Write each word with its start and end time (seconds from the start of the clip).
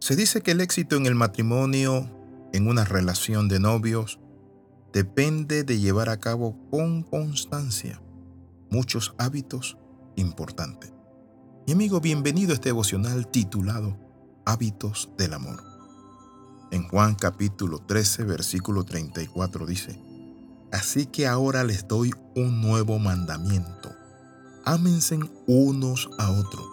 Se 0.00 0.16
dice 0.16 0.40
que 0.40 0.52
el 0.52 0.62
éxito 0.62 0.96
en 0.96 1.04
el 1.04 1.14
matrimonio, 1.14 2.08
en 2.54 2.68
una 2.68 2.86
relación 2.86 3.48
de 3.48 3.60
novios, 3.60 4.18
depende 4.94 5.62
de 5.62 5.78
llevar 5.78 6.08
a 6.08 6.18
cabo 6.18 6.56
con 6.70 7.02
constancia 7.02 8.00
muchos 8.70 9.14
hábitos 9.18 9.76
importantes. 10.16 10.90
Mi 11.66 11.74
amigo, 11.74 12.00
bienvenido 12.00 12.52
a 12.52 12.54
este 12.54 12.70
devocional 12.70 13.28
titulado 13.28 13.98
Hábitos 14.46 15.10
del 15.18 15.34
Amor. 15.34 15.62
En 16.70 16.88
Juan 16.88 17.14
capítulo 17.14 17.80
13, 17.80 18.24
versículo 18.24 18.84
34 18.84 19.66
dice, 19.66 20.00
Así 20.72 21.06
que 21.06 21.26
ahora 21.26 21.62
les 21.62 21.86
doy 21.86 22.10
un 22.34 22.62
nuevo 22.62 22.98
mandamiento. 22.98 23.92
Ámense 24.64 25.18
unos 25.46 26.08
a 26.18 26.30
otros, 26.30 26.66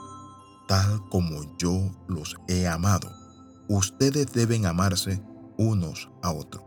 tal 0.68 1.07
como 1.09 1.57
yo 1.57 1.91
los 2.07 2.36
he 2.47 2.68
amado. 2.68 3.10
Ustedes 3.69 4.32
deben 4.33 4.65
amarse 4.65 5.21
unos 5.57 6.11
a 6.21 6.32
otros. 6.32 6.64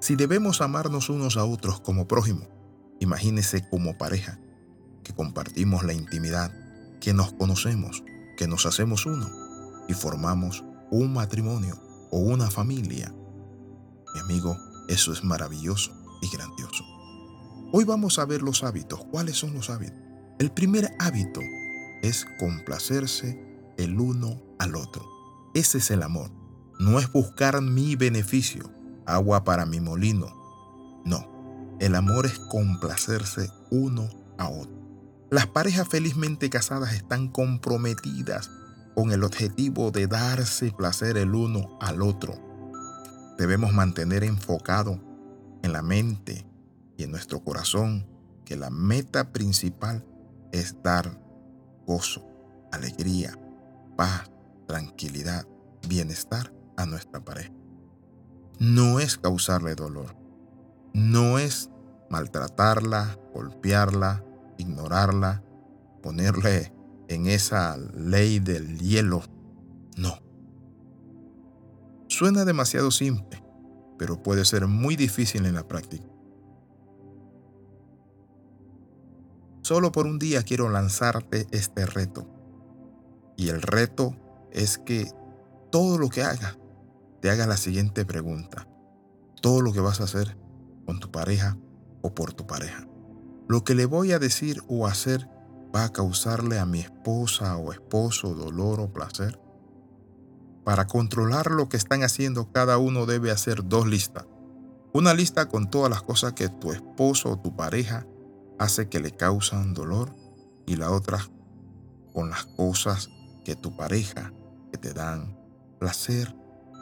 Si 0.00 0.16
debemos 0.16 0.60
amarnos 0.60 1.10
unos 1.10 1.36
a 1.36 1.44
otros 1.44 1.80
como 1.80 2.08
prójimo, 2.08 2.48
imagínese 3.00 3.68
como 3.68 3.98
pareja, 3.98 4.40
que 5.04 5.14
compartimos 5.14 5.84
la 5.84 5.92
intimidad, 5.92 6.52
que 7.00 7.12
nos 7.12 7.32
conocemos, 7.32 8.02
que 8.36 8.48
nos 8.48 8.66
hacemos 8.66 9.06
uno 9.06 9.28
y 9.88 9.94
formamos 9.94 10.64
un 10.90 11.12
matrimonio 11.12 11.80
o 12.10 12.18
una 12.18 12.50
familia. 12.50 13.12
Mi 14.14 14.20
amigo, 14.20 14.56
eso 14.88 15.12
es 15.12 15.24
maravilloso 15.24 15.92
y 16.20 16.28
grandioso. 16.34 16.84
Hoy 17.72 17.84
vamos 17.84 18.18
a 18.18 18.26
ver 18.26 18.42
los 18.42 18.62
hábitos. 18.62 19.04
¿Cuáles 19.10 19.36
son 19.36 19.54
los 19.54 19.70
hábitos? 19.70 19.98
El 20.38 20.50
primer 20.50 20.90
hábito 20.98 21.40
es 22.02 22.26
complacerse 22.38 23.40
el 23.78 23.98
uno 23.98 24.42
al 24.58 24.76
otro. 24.76 25.08
Ese 25.54 25.78
es 25.78 25.90
el 25.90 26.02
amor. 26.02 26.30
No 26.78 26.98
es 26.98 27.10
buscar 27.10 27.60
mi 27.62 27.96
beneficio, 27.96 28.70
agua 29.06 29.44
para 29.44 29.66
mi 29.66 29.80
molino. 29.80 30.26
No, 31.04 31.76
el 31.80 31.94
amor 31.94 32.26
es 32.26 32.38
complacerse 32.38 33.50
uno 33.70 34.08
a 34.38 34.48
otro. 34.48 34.82
Las 35.30 35.46
parejas 35.46 35.88
felizmente 35.88 36.50
casadas 36.50 36.92
están 36.92 37.28
comprometidas 37.28 38.50
con 38.94 39.12
el 39.12 39.24
objetivo 39.24 39.90
de 39.90 40.06
darse 40.06 40.72
placer 40.72 41.16
el 41.16 41.34
uno 41.34 41.78
al 41.80 42.02
otro. 42.02 42.34
Debemos 43.38 43.72
mantener 43.72 44.24
enfocado 44.24 45.00
en 45.62 45.72
la 45.72 45.82
mente 45.82 46.46
y 46.96 47.04
en 47.04 47.10
nuestro 47.10 47.42
corazón 47.42 48.06
que 48.44 48.56
la 48.56 48.70
meta 48.70 49.32
principal 49.32 50.04
es 50.52 50.82
dar 50.82 51.21
gozo, 51.92 52.26
alegría, 52.72 53.38
paz, 53.96 54.30
tranquilidad, 54.66 55.46
bienestar 55.86 56.54
a 56.78 56.86
nuestra 56.86 57.22
pareja. 57.22 57.52
No 58.58 58.98
es 58.98 59.18
causarle 59.18 59.74
dolor, 59.74 60.16
no 60.94 61.38
es 61.38 61.70
maltratarla, 62.08 63.18
golpearla, 63.34 64.24
ignorarla, 64.56 65.42
ponerle 66.02 66.72
en 67.08 67.26
esa 67.26 67.76
ley 67.76 68.38
del 68.38 68.78
hielo. 68.78 69.22
No. 69.98 70.18
Suena 72.08 72.46
demasiado 72.46 72.90
simple, 72.90 73.44
pero 73.98 74.22
puede 74.22 74.46
ser 74.46 74.66
muy 74.66 74.96
difícil 74.96 75.44
en 75.44 75.56
la 75.56 75.68
práctica. 75.68 76.06
Solo 79.72 79.90
por 79.90 80.04
un 80.04 80.18
día 80.18 80.42
quiero 80.42 80.68
lanzarte 80.68 81.46
este 81.50 81.86
reto. 81.86 82.28
Y 83.38 83.48
el 83.48 83.62
reto 83.62 84.14
es 84.50 84.76
que 84.76 85.10
todo 85.70 85.96
lo 85.96 86.10
que 86.10 86.22
hagas, 86.22 86.58
te 87.22 87.30
haga 87.30 87.46
la 87.46 87.56
siguiente 87.56 88.04
pregunta. 88.04 88.68
Todo 89.40 89.62
lo 89.62 89.72
que 89.72 89.80
vas 89.80 90.02
a 90.02 90.04
hacer 90.04 90.36
con 90.84 91.00
tu 91.00 91.10
pareja 91.10 91.56
o 92.02 92.14
por 92.14 92.34
tu 92.34 92.46
pareja. 92.46 92.86
Lo 93.48 93.64
que 93.64 93.74
le 93.74 93.86
voy 93.86 94.12
a 94.12 94.18
decir 94.18 94.62
o 94.68 94.86
hacer 94.86 95.26
va 95.74 95.84
a 95.84 95.92
causarle 95.94 96.58
a 96.58 96.66
mi 96.66 96.80
esposa 96.80 97.56
o 97.56 97.72
esposo 97.72 98.34
dolor 98.34 98.78
o 98.78 98.92
placer. 98.92 99.40
Para 100.64 100.86
controlar 100.86 101.50
lo 101.50 101.70
que 101.70 101.78
están 101.78 102.02
haciendo, 102.02 102.52
cada 102.52 102.76
uno 102.76 103.06
debe 103.06 103.30
hacer 103.30 103.66
dos 103.66 103.86
listas. 103.86 104.26
Una 104.92 105.14
lista 105.14 105.48
con 105.48 105.70
todas 105.70 105.88
las 105.88 106.02
cosas 106.02 106.34
que 106.34 106.50
tu 106.50 106.72
esposo 106.72 107.30
o 107.30 107.38
tu 107.38 107.56
pareja 107.56 108.06
hace 108.62 108.88
que 108.88 109.00
le 109.00 109.10
causan 109.10 109.74
dolor 109.74 110.14
y 110.66 110.76
la 110.76 110.90
otra 110.90 111.18
con 112.12 112.30
las 112.30 112.44
cosas 112.44 113.10
que 113.44 113.56
tu 113.56 113.76
pareja 113.76 114.32
que 114.70 114.78
te 114.78 114.92
dan 114.92 115.36
placer 115.78 116.34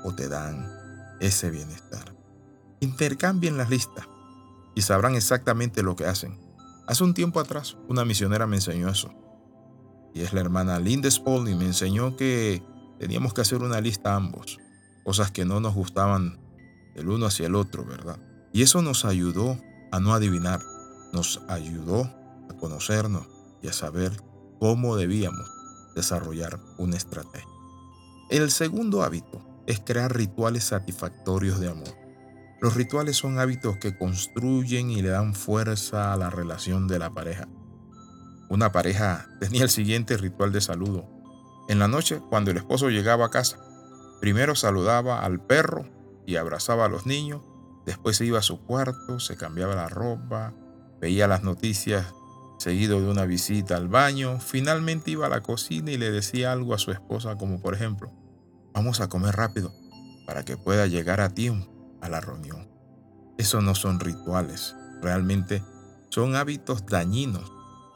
o 0.05 0.15
te 0.15 0.29
dan 0.29 0.69
ese 1.21 1.51
bienestar. 1.51 2.15
Intercambien 2.81 3.57
las 3.57 3.71
listas 3.71 4.07
y 4.75 4.83
sabrán 4.83 5.15
exactamente 5.15 5.83
lo 5.83 5.97
que 5.97 6.07
hacen. 6.07 6.39
Hace 6.87 7.05
un 7.05 7.15
tiempo 7.15 7.41
atrás, 7.41 7.77
una 7.89 8.05
misionera 8.05 8.47
me 8.47 8.57
enseñó 8.57 8.89
eso. 8.89 9.15
Y 10.15 10.23
es 10.23 10.33
la 10.33 10.41
hermana 10.41 10.79
Linda 10.79 11.11
Spalding. 11.11 11.57
Me 11.57 11.67
enseñó 11.67 12.17
que 12.17 12.63
teníamos 12.99 13.33
que 13.33 13.43
hacer 13.43 13.63
una 13.63 13.81
lista 13.81 14.17
ambos. 14.17 14.59
Cosas 15.05 15.31
que 15.31 15.45
no 15.45 15.61
nos 15.61 15.75
gustaban 15.75 16.41
el 16.95 17.09
uno 17.09 17.27
hacia 17.27 17.47
el 17.47 17.55
otro, 17.55 17.85
¿verdad? 17.85 18.19
Y 18.53 18.63
eso 18.63 18.83
nos 18.83 19.05
ayudó 19.05 19.59
a 19.93 20.01
no 20.01 20.13
adivinar. 20.13 20.61
Nos 21.13 21.43
ayudó 21.49 22.03
a 22.49 22.55
conocernos 22.59 23.27
y 23.63 23.69
a 23.69 23.73
saber 23.73 24.13
cómo 24.59 24.97
debíamos 24.97 25.51
desarrollar 25.95 26.59
una 26.79 26.97
estrategia. 26.97 27.49
El 28.31 28.51
segundo 28.51 29.03
hábito 29.03 29.45
es 29.67 29.81
crear 29.81 30.15
rituales 30.15 30.65
satisfactorios 30.65 31.61
de 31.61 31.69
amor. 31.69 31.95
Los 32.61 32.75
rituales 32.75 33.17
son 33.17 33.39
hábitos 33.39 33.79
que 33.79 33.97
construyen 33.97 34.91
y 34.91 35.03
le 35.03 35.09
dan 35.09 35.35
fuerza 35.35 36.13
a 36.13 36.17
la 36.17 36.31
relación 36.31 36.87
de 36.89 36.99
la 36.99 37.11
pareja. 37.11 37.49
Una 38.49 38.73
pareja 38.73 39.29
tenía 39.41 39.63
el 39.63 39.71
siguiente 39.71 40.17
ritual 40.17 40.53
de 40.53 40.61
saludo. 40.61 41.09
En 41.69 41.79
la 41.79 41.89
noche, 41.89 42.21
cuando 42.31 42.51
el 42.51 42.57
esposo 42.57 42.91
llegaba 42.91 43.27
a 43.27 43.31
casa, 43.31 43.59
primero 44.21 44.55
saludaba 44.55 45.25
al 45.25 45.41
perro 45.41 45.89
y 46.27 46.37
abrazaba 46.37 46.85
a 46.85 46.89
los 46.89 47.07
niños, 47.07 47.43
después 47.87 48.17
se 48.17 48.27
iba 48.27 48.41
a 48.41 48.43
su 48.43 48.61
cuarto, 48.61 49.21
se 49.21 49.37
cambiaba 49.37 49.75
la 49.75 49.89
ropa, 49.89 50.53
veía 51.01 51.27
las 51.27 51.43
noticias 51.43 52.07
seguido 52.59 53.01
de 53.01 53.11
una 53.11 53.25
visita 53.25 53.77
al 53.77 53.89
baño, 53.89 54.39
finalmente 54.39 55.11
iba 55.11 55.27
a 55.27 55.31
la 55.31 55.43
cocina 55.43 55.91
y 55.91 55.97
le 55.97 56.11
decía 56.11 56.53
algo 56.53 56.75
a 56.75 56.79
su 56.79 56.93
esposa 56.93 57.37
como 57.37 57.61
por 57.61 57.75
ejemplo, 57.75 58.13
vamos 58.75 59.01
a 59.01 59.09
comer 59.09 59.35
rápido 59.35 59.73
para 60.27 60.45
que 60.45 60.59
pueda 60.59 60.87
llegar 60.87 61.21
a 61.21 61.31
tiempo 61.31 61.73
a 62.03 62.09
la 62.11 62.21
reunión. 62.21 62.69
Eso 63.39 63.63
no 63.63 63.75
son 63.75 63.99
rituales, 63.99 64.77
realmente 65.01 65.63
son 66.11 66.37
hábitos 66.37 66.85
dañinos 66.85 67.51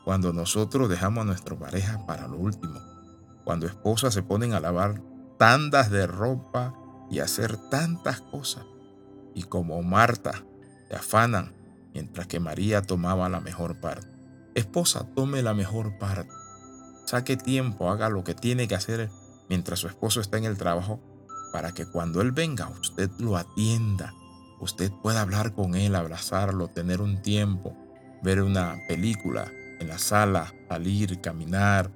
cuando 0.05 0.33
nosotros 0.33 0.89
dejamos 0.89 1.23
a 1.23 1.27
nuestra 1.27 1.59
pareja 1.59 2.07
para 2.07 2.27
lo 2.27 2.39
último, 2.39 2.81
cuando 3.45 3.67
esposas 3.67 4.15
se 4.15 4.23
ponen 4.23 4.55
a 4.55 4.61
lavar 4.61 5.03
tandas 5.39 5.91
de 5.91 6.07
ropa 6.07 6.75
y 7.11 7.19
hacer 7.19 7.57
tantas 7.69 8.23
cosas, 8.23 8.65
y 9.35 9.43
como 9.43 9.83
Marta 9.83 10.43
se 10.89 10.97
afanan 10.97 11.64
mientras 11.95 12.27
que 12.27 12.41
María 12.41 12.83
tomaba 12.83 13.29
la 13.29 13.41
mejor 13.41 13.81
parte. 13.81 14.09
Esposa, 14.55 15.07
tome 15.15 15.43
la 15.43 15.55
mejor 15.55 15.97
parte. 15.99 16.33
Saque 17.07 17.37
tiempo, 17.37 17.91
haga 17.91 18.09
lo 18.09 18.25
que 18.25 18.35
tiene 18.35 18.69
que 18.69 18.75
hacer 18.75 19.11
mientras 19.49 19.79
su 19.79 19.87
esposo 19.87 20.21
está 20.21 20.39
en 20.39 20.45
el 20.45 20.59
trabajo 20.59 21.01
para 21.53 21.73
que 21.73 21.87
cuando 21.87 22.21
Él 22.21 22.33
venga 22.33 22.69
usted 22.69 23.11
lo 23.19 23.37
atienda, 23.37 24.13
usted 24.61 24.91
pueda 25.03 25.21
hablar 25.21 25.55
con 25.55 25.75
Él, 25.75 25.95
abrazarlo, 25.95 26.69
tener 26.69 27.01
un 27.01 27.23
tiempo, 27.23 27.77
ver 28.23 28.43
una 28.43 28.77
película 28.89 29.51
en 29.79 29.89
la 29.89 29.99
sala, 29.99 30.53
salir, 30.69 31.21
caminar 31.21 31.91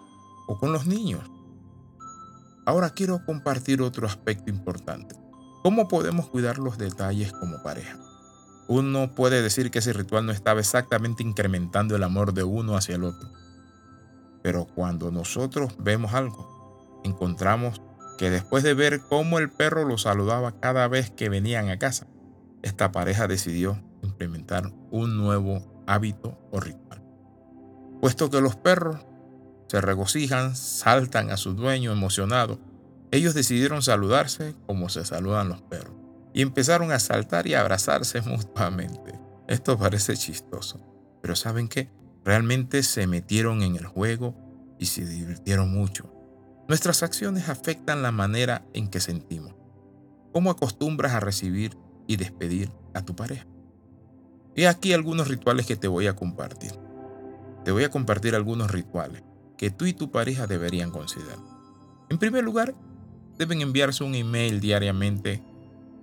o 0.47 0.59
con 0.59 0.73
los 0.73 0.87
niños. 0.87 1.29
Ahora 2.67 2.91
quiero 2.91 3.25
compartir 3.25 3.83
otro 3.83 4.07
aspecto 4.07 4.51
importante. 4.51 5.17
¿Cómo 5.63 5.89
podemos 5.89 6.29
cuidar 6.29 6.59
los 6.59 6.79
detalles 6.79 7.33
como 7.33 7.63
pareja? 7.63 7.99
Uno 8.69 9.15
puede 9.15 9.41
decir 9.41 9.71
que 9.71 9.79
ese 9.79 9.95
ritual 9.95 10.27
no 10.27 10.33
estaba 10.33 10.61
exactamente 10.61 11.23
incrementando 11.23 11.97
el 11.97 12.05
amor 12.05 12.35
de 12.35 12.45
uno 12.45 12.77
hacia 12.77 12.97
el 12.97 13.05
otro. 13.05 13.31
Pero 14.43 14.67
cuando 14.67 15.11
nosotros 15.11 15.73
vemos 15.79 16.13
algo, 16.13 17.01
encontramos 17.03 17.81
que 18.19 18.29
después 18.29 18.63
de 18.63 18.75
ver 18.75 19.01
cómo 19.09 19.39
el 19.39 19.51
perro 19.51 19.87
lo 19.87 19.97
saludaba 19.97 20.61
cada 20.61 20.87
vez 20.87 21.11
que 21.11 21.31
venían 21.31 21.71
a 21.71 21.79
casa, 21.79 22.09
esta 22.63 22.93
pareja 22.93 23.27
decidió 23.27 23.83
implementar 24.03 24.71
un 24.91 25.17
nuevo 25.17 25.83
hábito 25.87 26.39
o 26.53 26.61
ritual. 26.61 27.03
Puesto 28.03 28.29
que 28.29 28.43
los 28.43 28.55
perros 28.55 28.99
se 29.69 29.81
regocijan, 29.81 30.55
saltan 30.55 31.31
a 31.31 31.39
su 31.39 31.55
dueño 31.55 31.91
emocionado, 31.91 32.59
ellos 33.13 33.33
decidieron 33.33 33.81
saludarse 33.81 34.55
como 34.67 34.91
se 34.91 35.07
saludan 35.07 35.49
los 35.49 35.63
perros 35.63 35.98
y 36.33 36.43
empezaron 36.43 36.93
a 36.93 36.99
saltar 36.99 37.47
y 37.47 37.55
a 37.55 37.61
abrazarse 37.61 38.21
mutuamente. 38.23 39.19
Esto 39.47 39.79
parece 39.79 40.17
chistoso, 40.17 40.81
pero 41.23 41.35
¿saben 41.35 41.69
qué? 41.69 41.91
Realmente 42.25 42.83
se 42.83 43.07
metieron 43.07 43.63
en 43.63 43.77
el 43.77 43.87
juego 43.87 44.35
y 44.79 44.87
se 44.87 45.05
divirtieron 45.07 45.73
mucho. 45.73 46.13
Nuestras 46.69 47.03
acciones 47.03 47.49
afectan 47.49 48.03
la 48.03 48.13
manera 48.13 48.67
en 48.75 48.89
que 48.89 49.01
sentimos. 49.01 49.55
¿Cómo 50.33 50.51
acostumbras 50.51 51.13
a 51.15 51.21
recibir 51.21 51.79
y 52.07 52.17
despedir 52.17 52.71
a 52.93 53.03
tu 53.03 53.17
pareja? 53.17 53.47
He 54.55 54.69
aquí 54.69 54.93
algunos 54.93 55.29
rituales 55.29 55.67
que 55.67 55.77
te 55.77 55.89
voy 55.89 56.09
a 56.09 56.17
compartir. 56.17 56.73
Te 57.65 57.73
voy 57.73 57.85
a 57.85 57.91
compartir 57.91 58.35
algunos 58.35 58.71
rituales 58.71 59.23
que 59.57 59.71
tú 59.71 59.87
y 59.87 59.95
tu 59.95 60.11
pareja 60.11 60.47
deberían 60.47 60.91
considerar. 60.91 61.39
En 62.11 62.19
primer 62.19 62.45
lugar, 62.45 62.75
deben 63.39 63.61
enviarse 63.61 64.05
un 64.05 64.15
email 64.15 64.61
diariamente 64.61 65.43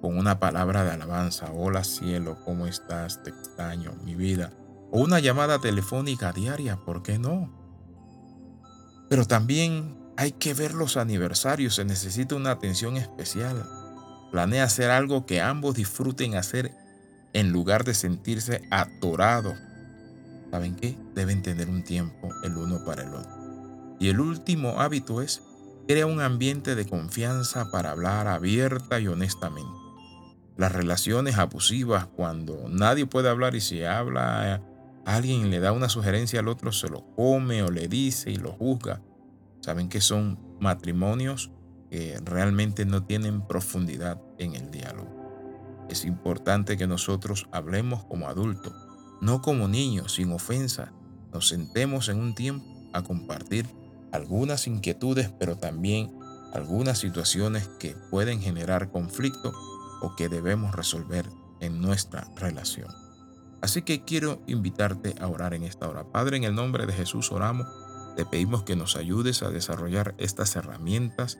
con 0.06 0.20
una 0.20 0.40
palabra 0.40 0.84
de 0.84 0.92
alabanza. 0.92 1.52
Hola 1.52 1.84
cielo, 1.84 2.38
¿cómo 2.46 2.68
estás? 2.68 3.24
Te 3.24 3.32
extraño, 3.32 3.92
mi 4.04 4.14
vida. 4.14 4.54
O 4.92 5.02
una 5.02 5.20
llamada 5.20 5.58
telefónica 5.58 6.32
diaria, 6.32 6.76
¿por 6.76 7.02
qué 7.02 7.18
no? 7.18 7.52
Pero 9.10 9.26
también 9.26 9.98
hay 10.16 10.34
que 10.34 10.54
ver 10.54 10.76
los 10.76 10.96
aniversarios, 10.96 11.74
se 11.74 11.86
necesita 11.86 12.36
una 12.36 12.52
atención 12.52 12.98
especial. 12.98 13.68
Planea 14.32 14.66
hacer 14.66 14.92
algo 14.92 15.26
que 15.26 15.42
ambos 15.42 15.74
disfruten 15.74 16.36
hacer 16.36 16.72
en 17.34 17.52
lugar 17.52 17.84
de 17.84 17.96
sentirse 17.96 18.62
atorados. 18.70 19.58
¿Saben 20.52 20.76
qué? 20.76 20.96
Deben 21.16 21.42
tener 21.42 21.68
un 21.68 21.84
tiempo 21.84 22.30
el 22.44 22.56
uno 22.56 22.86
para 22.86 23.02
el 23.02 23.10
otro. 23.16 23.98
Y 24.00 24.10
el 24.10 24.20
último 24.20 24.80
hábito 24.80 25.24
es 25.24 25.42
crea 25.88 26.06
un 26.06 26.22
ambiente 26.22 26.76
de 26.76 26.86
confianza 26.86 27.72
para 27.72 27.90
hablar 27.90 28.28
abierta 28.28 29.00
y 29.00 29.08
honestamente. 29.08 29.85
Las 30.58 30.72
relaciones 30.72 31.38
abusivas, 31.38 32.08
cuando 32.08 32.68
nadie 32.70 33.06
puede 33.06 33.30
hablar 33.30 33.56
y 33.56 33.62
si 33.62 33.84
habla, 33.84 34.62
alguien 35.06 35.52
le 35.52 35.60
da 35.60 35.74
una 35.74 35.90
sugerencia 35.90 36.40
al 36.40 36.48
otro, 36.48 36.72
se 36.72 36.88
lo 36.88 37.06
come 37.16 37.62
o 37.62 37.72
le 37.72 37.90
dice 37.90 38.32
y 38.32 38.38
lo 38.38 38.54
juzga. 38.54 39.02
Saben 39.60 39.90
que 39.90 40.00
son 40.00 40.40
matrimonios 40.60 41.52
que 41.90 42.18
realmente 42.24 42.86
no 42.86 43.04
tienen 43.04 43.46
profundidad 43.46 44.22
en 44.38 44.56
el 44.56 44.72
diálogo. 44.72 45.86
Es 45.90 46.06
importante 46.06 46.78
que 46.78 46.88
nosotros 46.88 47.48
hablemos 47.52 48.06
como 48.06 48.28
adultos, 48.28 48.74
no 49.22 49.42
como 49.42 49.68
niños, 49.68 50.14
sin 50.14 50.32
ofensa. 50.32 50.94
Nos 51.34 51.50
sentemos 51.50 52.08
en 52.08 52.20
un 52.20 52.34
tiempo 52.34 52.66
a 52.94 53.04
compartir 53.04 53.68
algunas 54.14 54.68
inquietudes, 54.68 55.30
pero 55.38 55.58
también 55.58 56.18
algunas 56.54 57.00
situaciones 57.00 57.68
que 57.80 57.96
pueden 58.10 58.40
generar 58.40 58.90
conflicto 58.90 59.54
o 60.02 60.16
que 60.16 60.30
debemos 60.30 60.76
resolver 60.76 61.30
en 61.60 61.82
nuestra 61.82 62.28
relación. 62.36 62.90
Así 63.62 63.82
que 63.82 64.04
quiero 64.04 64.42
invitarte 64.48 65.16
a 65.20 65.28
orar 65.28 65.54
en 65.54 65.64
esta 65.64 65.90
hora. 65.90 66.12
Padre, 66.12 66.38
en 66.38 66.44
el 66.44 66.56
nombre 66.56 66.86
de 66.86 66.94
Jesús 66.94 67.32
oramos. 67.32 67.68
Te 68.16 68.26
pedimos 68.26 68.64
que 68.64 68.76
nos 68.76 68.96
ayudes 68.96 69.44
a 69.44 69.50
desarrollar 69.50 70.16
estas 70.18 70.56
herramientas, 70.56 71.40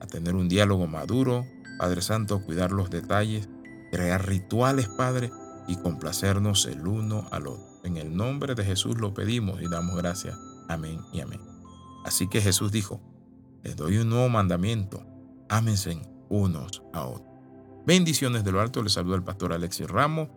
a 0.00 0.06
tener 0.06 0.34
un 0.34 0.48
diálogo 0.48 0.86
maduro. 0.86 1.44
Padre 1.78 2.02
Santo, 2.02 2.42
cuidar 2.42 2.72
los 2.72 2.90
detalles, 2.90 3.48
crear 3.92 4.26
rituales, 4.26 4.88
Padre, 4.88 5.30
y 5.68 5.76
complacernos 5.76 6.66
el 6.66 6.86
uno 6.86 7.28
al 7.30 7.46
otro. 7.46 7.66
En 7.84 7.96
el 7.96 8.16
nombre 8.16 8.54
de 8.54 8.64
Jesús 8.64 8.98
lo 8.98 9.14
pedimos 9.14 9.60
y 9.60 9.68
damos 9.68 9.96
gracias. 9.96 10.38
Amén 10.68 11.00
y 11.12 11.20
amén. 11.20 11.40
Así 12.04 12.28
que 12.28 12.40
Jesús 12.40 12.72
dijo, 12.72 13.00
les 13.62 13.76
doy 13.76 13.98
un 13.98 14.08
nuevo 14.08 14.28
mandamiento, 14.28 15.04
ámense 15.48 16.00
unos 16.28 16.82
a 16.92 17.04
otros. 17.04 17.25
Bendiciones 17.86 18.42
de 18.42 18.50
lo 18.50 18.60
alto, 18.60 18.82
les 18.82 18.94
saluda 18.94 19.14
el 19.14 19.22
pastor 19.22 19.52
Alexis 19.52 19.88
Ramos. 19.88 20.28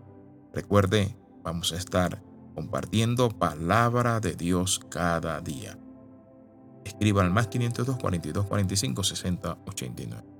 Recuerde, 0.53 1.17
vamos 1.43 1.73
a 1.73 1.77
estar 1.77 2.21
compartiendo 2.53 3.29
palabra 3.29 4.19
de 4.19 4.35
Dios 4.35 4.79
cada 4.89 5.41
día. 5.41 5.75
Escriba 6.85 7.23
al 7.23 7.31
más 7.31 7.47
502 7.47 7.97
42 7.97 8.45
45 8.45 9.03
60 9.03 9.57
89. 9.65 10.38